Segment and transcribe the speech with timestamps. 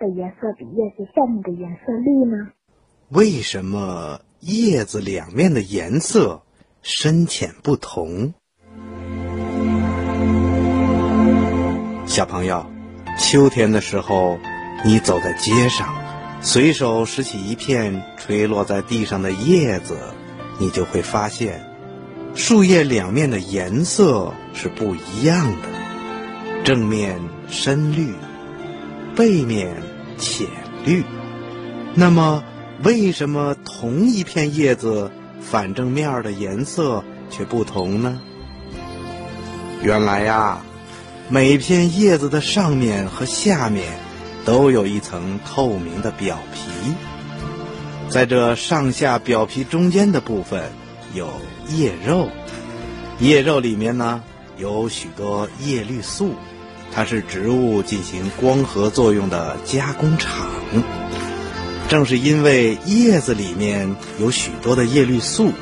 [0.00, 2.48] 的颜色比叶子下面的颜色绿呢？
[3.10, 6.40] 为什么叶子两面的颜色
[6.80, 8.32] 深浅不同？
[12.06, 12.64] 小朋友，
[13.18, 14.38] 秋天的时候，
[14.86, 15.94] 你走在街上，
[16.40, 19.98] 随手拾起一片垂落在地上的叶子，
[20.58, 21.60] 你就会发现，
[22.34, 25.68] 树叶两面的颜色是不一样的，
[26.64, 28.14] 正面深绿，
[29.14, 29.76] 背面
[30.20, 30.46] 浅
[30.84, 31.02] 绿。
[31.94, 32.44] 那么，
[32.84, 38.20] 为什么同一片叶子反正面的颜色却不同呢？
[39.82, 40.62] 原来呀。
[41.32, 44.00] 每片叶子的上面和下面
[44.44, 46.92] 都有一层透明的表皮，
[48.08, 50.72] 在这上下表皮中间的部分
[51.14, 51.28] 有
[51.68, 52.28] 叶肉，
[53.20, 54.24] 叶肉里面呢
[54.58, 56.34] 有许多叶绿素，
[56.92, 60.48] 它是植物进行光合作用的加工厂。
[61.88, 65.52] 正是因为叶子里面有许多的叶绿素，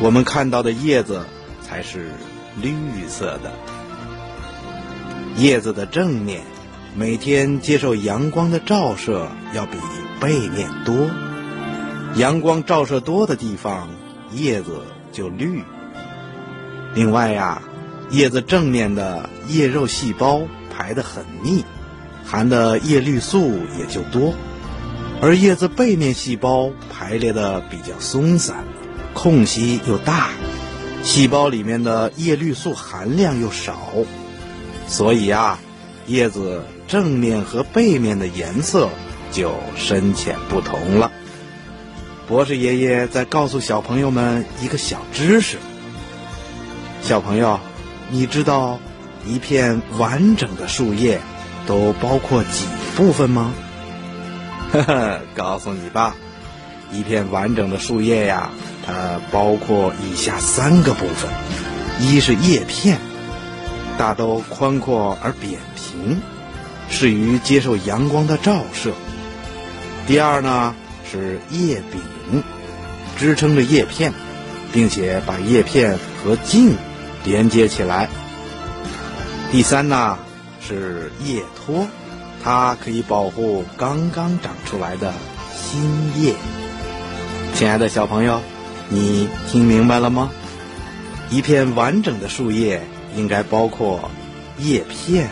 [0.00, 1.24] 我们看到的叶子
[1.62, 2.10] 才是
[2.62, 2.72] 绿
[3.08, 3.52] 色的。
[5.36, 6.40] 叶子的正面
[6.94, 9.76] 每天接受阳光的照射要比
[10.18, 11.10] 背面多，
[12.14, 13.90] 阳光照射多的地方，
[14.32, 14.80] 叶子
[15.12, 15.62] 就绿。
[16.94, 17.60] 另外呀，
[18.08, 20.40] 叶子正面的叶肉细胞
[20.76, 21.64] 排得很密，
[22.24, 24.34] 含的叶绿素也就多；
[25.22, 28.64] 而叶子背面细胞排列的比较松散，
[29.14, 30.28] 空隙又大，
[31.02, 33.78] 细胞里面的叶绿素含量又少。
[34.86, 35.58] 所以啊，
[36.06, 38.90] 叶子正面和背面的颜色
[39.32, 41.10] 就深浅不同了。
[42.28, 45.56] 博士爷爷在告诉小朋友们一个小知识：
[47.02, 47.58] 小朋友，
[48.10, 48.78] 你知道
[49.26, 51.20] 一片完整的树叶
[51.66, 52.64] 都包括几
[52.96, 53.52] 部分吗？
[54.72, 56.14] 呵呵，告诉你吧，
[56.92, 58.50] 一片完整的树叶呀，
[58.86, 61.30] 它包括以下三个部分：
[62.00, 62.98] 一是叶片。
[63.98, 66.20] 大都宽阔而扁平，
[66.90, 68.92] 适于接受阳光的照射。
[70.06, 70.74] 第二呢
[71.10, 72.42] 是叶柄，
[73.18, 74.12] 支撑着叶片，
[74.70, 76.76] 并且把叶片和茎
[77.24, 78.10] 连接起来。
[79.56, 80.18] 第三呢
[80.60, 81.86] 是叶托，
[82.44, 85.14] 它可以保护刚刚长出来的
[85.54, 85.80] 新
[86.22, 86.34] 叶。
[87.54, 88.38] 亲爱的小朋友，
[88.90, 90.30] 你听明白了吗？
[91.30, 92.82] 一片完整的树叶。
[93.16, 94.10] 应该包括
[94.58, 95.30] 叶片、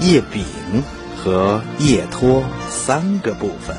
[0.00, 0.44] 叶柄
[1.16, 3.74] 和叶托三个部分。